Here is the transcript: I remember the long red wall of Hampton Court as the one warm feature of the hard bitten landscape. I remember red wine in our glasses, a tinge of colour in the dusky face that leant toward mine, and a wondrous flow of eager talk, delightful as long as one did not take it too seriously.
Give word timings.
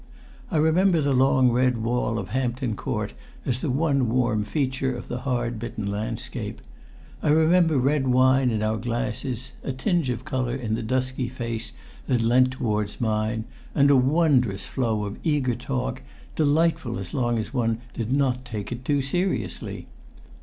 I 0.49 0.57
remember 0.57 0.99
the 0.99 1.13
long 1.13 1.51
red 1.51 1.77
wall 1.77 2.17
of 2.17 2.29
Hampton 2.29 2.75
Court 2.75 3.13
as 3.45 3.61
the 3.61 3.69
one 3.69 4.09
warm 4.09 4.43
feature 4.43 4.95
of 4.97 5.07
the 5.07 5.19
hard 5.19 5.59
bitten 5.59 5.85
landscape. 5.85 6.59
I 7.21 7.29
remember 7.29 7.77
red 7.77 8.07
wine 8.07 8.49
in 8.49 8.63
our 8.63 8.77
glasses, 8.77 9.51
a 9.63 9.71
tinge 9.71 10.09
of 10.09 10.25
colour 10.25 10.55
in 10.55 10.73
the 10.73 10.81
dusky 10.81 11.27
face 11.27 11.71
that 12.07 12.21
leant 12.21 12.49
toward 12.49 12.99
mine, 12.99 13.45
and 13.75 13.91
a 13.91 13.95
wondrous 13.95 14.65
flow 14.65 15.03
of 15.05 15.19
eager 15.23 15.53
talk, 15.53 16.01
delightful 16.35 16.97
as 16.97 17.13
long 17.13 17.37
as 17.37 17.53
one 17.53 17.77
did 17.93 18.11
not 18.11 18.43
take 18.43 18.71
it 18.71 18.83
too 18.83 19.03
seriously. 19.03 19.85